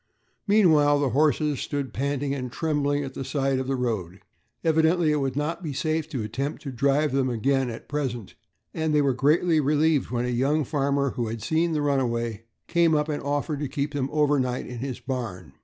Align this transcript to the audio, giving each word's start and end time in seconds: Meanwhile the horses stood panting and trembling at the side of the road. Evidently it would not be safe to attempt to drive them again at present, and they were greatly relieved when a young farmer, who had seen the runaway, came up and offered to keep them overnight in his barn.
Meanwhile 0.47 0.97
the 0.99 1.09
horses 1.09 1.59
stood 1.59 1.93
panting 1.93 2.33
and 2.33 2.51
trembling 2.51 3.03
at 3.03 3.13
the 3.13 3.23
side 3.23 3.59
of 3.59 3.67
the 3.67 3.75
road. 3.75 4.19
Evidently 4.63 5.11
it 5.11 5.17
would 5.17 5.35
not 5.35 5.61
be 5.61 5.73
safe 5.73 6.09
to 6.09 6.23
attempt 6.23 6.63
to 6.63 6.71
drive 6.71 7.11
them 7.11 7.29
again 7.29 7.69
at 7.69 7.87
present, 7.87 8.33
and 8.73 8.95
they 8.95 9.01
were 9.03 9.13
greatly 9.13 9.59
relieved 9.59 10.09
when 10.09 10.25
a 10.25 10.29
young 10.29 10.63
farmer, 10.63 11.11
who 11.11 11.27
had 11.27 11.43
seen 11.43 11.73
the 11.73 11.83
runaway, 11.83 12.45
came 12.65 12.95
up 12.95 13.09
and 13.09 13.21
offered 13.21 13.59
to 13.59 13.67
keep 13.67 13.93
them 13.93 14.09
overnight 14.11 14.65
in 14.65 14.79
his 14.79 14.99
barn. 14.99 15.53